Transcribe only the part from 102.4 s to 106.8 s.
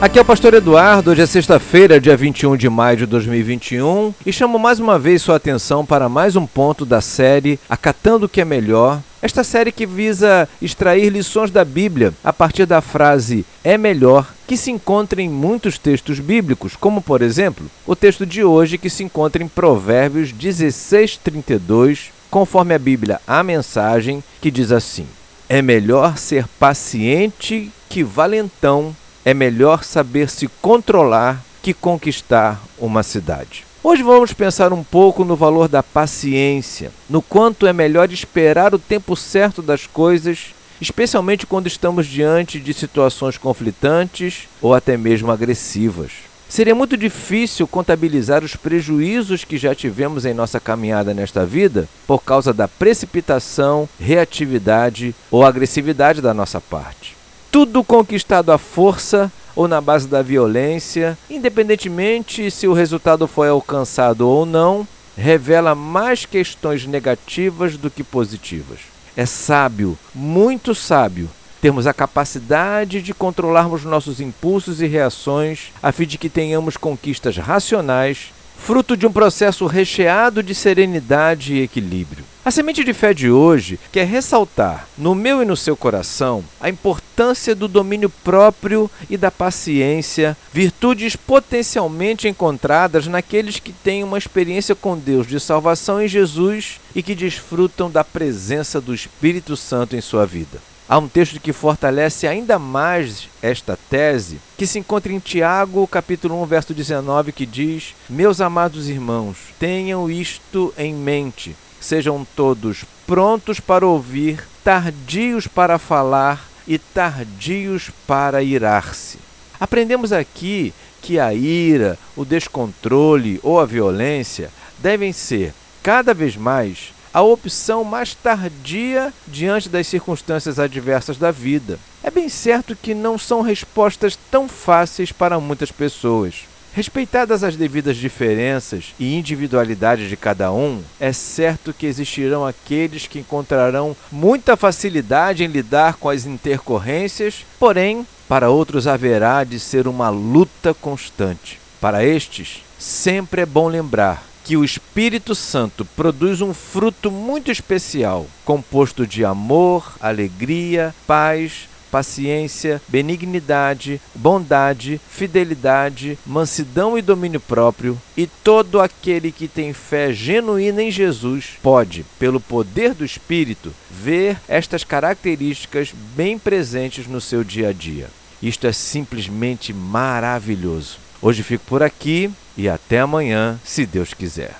mais esta tese, que se encontra em Tiago, capítulo 1, verso